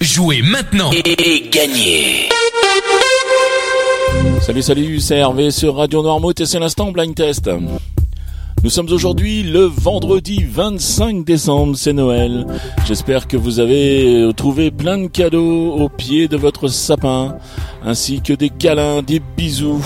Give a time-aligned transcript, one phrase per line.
[0.00, 2.30] Jouez maintenant et gagnez
[4.40, 7.50] Salut, salut, c'est Hervé sur Radio Noirmouth et c'est l'instant Blind Test.
[8.64, 12.46] Nous sommes aujourd'hui le vendredi 25 décembre, c'est Noël.
[12.86, 17.36] J'espère que vous avez trouvé plein de cadeaux au pied de votre sapin,
[17.84, 19.84] ainsi que des câlins, des bisous.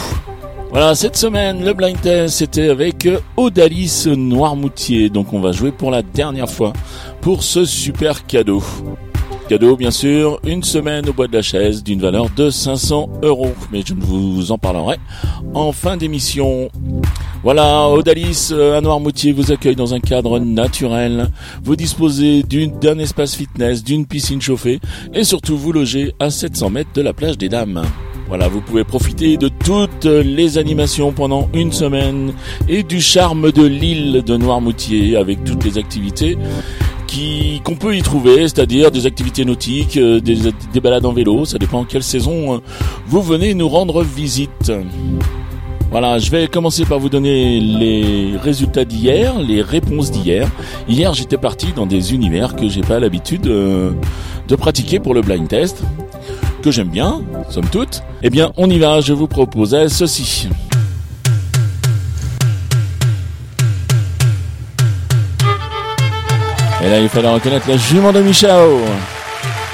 [0.70, 5.08] Voilà, cette semaine, le blind test, c'était avec Odalis Noirmoutier.
[5.08, 6.72] Donc on va jouer pour la dernière fois
[7.20, 8.62] pour ce super cadeau.
[9.48, 13.52] Cadeau, bien sûr, une semaine au bois de la chaise d'une valeur de 500 euros.
[13.70, 14.96] Mais je ne vous en parlerai
[15.52, 16.70] en fin d'émission.
[17.42, 21.28] Voilà, Odalis euh, à Noirmoutier vous accueille dans un cadre naturel.
[21.62, 24.80] Vous disposez d'un espace fitness, d'une piscine chauffée
[25.12, 27.84] et surtout vous logez à 700 mètres de la plage des Dames.
[28.28, 32.32] Voilà, vous pouvez profiter de toutes les animations pendant une semaine
[32.66, 36.38] et du charme de l'île de Noirmoutier avec toutes les activités
[37.64, 41.80] qu'on peut y trouver, c'est-à-dire des activités nautiques, euh, des, balades en vélo, ça dépend
[41.80, 42.58] en quelle saison euh,
[43.06, 44.72] vous venez nous rendre visite.
[45.90, 50.50] Voilà, je vais commencer par vous donner les résultats d'hier, les réponses d'hier.
[50.88, 53.92] Hier, j'étais parti dans des univers que j'ai pas l'habitude euh,
[54.48, 55.84] de pratiquer pour le blind test,
[56.62, 58.02] que j'aime bien, somme toute.
[58.22, 60.48] Eh bien, on y va, je vous proposais ceci.
[66.84, 68.84] Et là, il fallait reconnaître la jument de Michao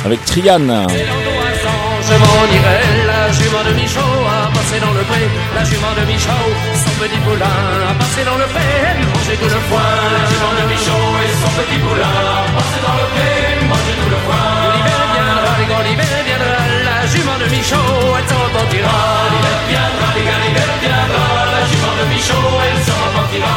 [0.05, 0.61] avec Trian.
[0.61, 6.06] Je m'en irai, la jument de Michao a passé dans le pré, la jument de
[6.06, 8.66] Michao, son petit poulain a passé dans le pré,
[9.11, 9.91] manger tout le foin.
[10.14, 13.31] La jument de Michao et son petit poulain a passé dans le pré,
[13.66, 14.47] manger tout le foin.
[14.75, 18.98] L'hiver viendra, les grands l'hiver viendra, la jument de Michao, elle s'en repentira.
[19.34, 23.55] L'hiver viendra, les gars, l'hiver viendra, la jument de Michao, elle s'en repentira.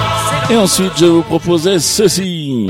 [0.50, 2.70] Et ensuite, je vous proposais ceci.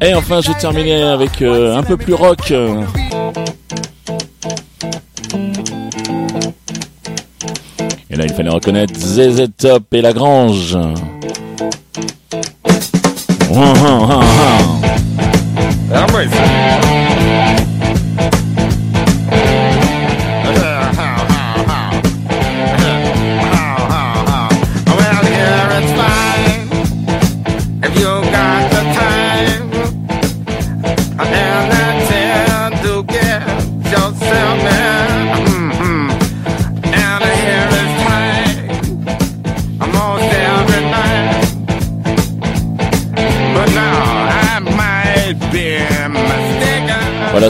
[0.00, 2.50] Et enfin, je terminais avec euh, un peu plus rock.
[8.10, 10.00] Et là, il fallait reconnaître ZZ Top et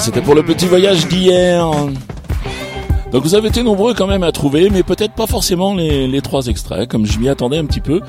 [0.00, 1.70] C'était pour le petit voyage d'hier.
[3.12, 6.46] Donc vous avez été nombreux quand même à trouver, mais peut-être pas forcément les, trois
[6.46, 8.00] extraits, comme je m'y attendais un petit peu,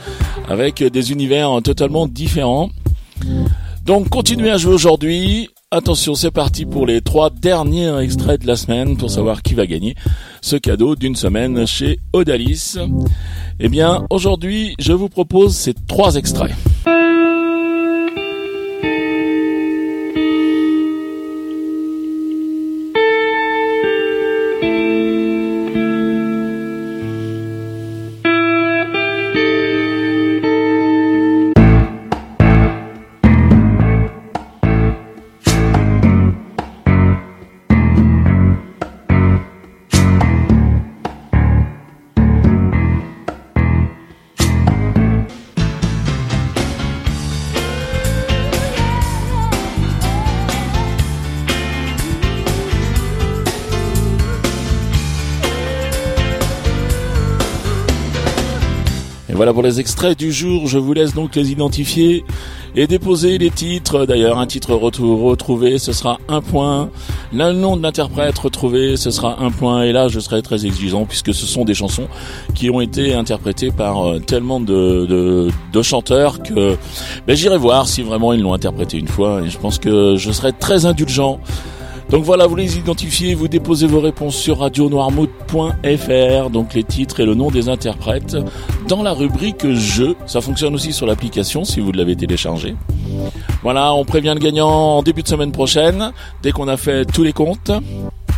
[0.49, 2.69] avec des univers totalement différents.
[3.85, 5.49] Donc continuez à jouer aujourd'hui.
[5.69, 9.67] Attention, c'est parti pour les trois derniers extraits de la semaine pour savoir qui va
[9.67, 9.95] gagner
[10.41, 12.77] ce cadeau d'une semaine chez Odalis.
[13.59, 16.55] Eh bien, aujourd'hui, je vous propose ces trois extraits.
[59.35, 60.67] Voilà pour les extraits du jour.
[60.67, 62.23] Je vous laisse donc les identifier
[62.75, 64.05] et déposer les titres.
[64.05, 66.89] D'ailleurs, un titre retrouvé, ce sera un point.
[67.33, 69.83] Le nom de l'interprète retrouvé, ce sera un point.
[69.83, 72.07] Et là, je serai très exigeant puisque ce sont des chansons
[72.53, 76.77] qui ont été interprétées par euh, tellement de, de, chanteurs que
[77.27, 79.41] ben, j'irai voir si vraiment ils l'ont interprété une fois.
[79.43, 81.39] Et je pense que je serai très indulgent
[82.09, 87.25] Donc voilà, vous les identifiez, vous déposez vos réponses sur radionoirmouth.fr, donc les titres et
[87.25, 88.37] le nom des interprètes,
[88.87, 90.15] dans la rubrique jeu.
[90.27, 92.75] Ça fonctionne aussi sur l'application si vous l'avez téléchargé.
[93.63, 96.11] Voilà, on prévient le gagnant en début de semaine prochaine,
[96.43, 97.71] dès qu'on a fait tous les comptes.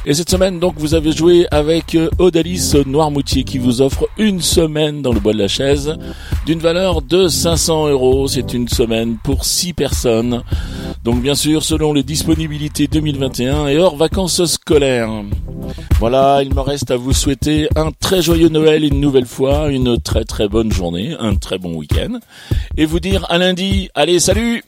[0.09, 4.39] Et cette semaine, donc, vous avez joué avec euh, Odalis Noirmoutier qui vous offre une
[4.39, 5.97] semaine dans le bois de la chaise
[6.45, 8.29] d'une valeur de 500 euros.
[8.29, 10.43] C'est une semaine pour 6 personnes.
[11.07, 15.09] Donc, bien sûr, selon les disponibilités 2021 et hors vacances scolaires.
[16.01, 20.01] Voilà, il me reste à vous souhaiter un très joyeux Noël une nouvelle fois, une
[20.01, 22.19] très très bonne journée, un très bon week-end.
[22.75, 23.89] Et vous dire à lundi.
[23.95, 24.65] Allez, salut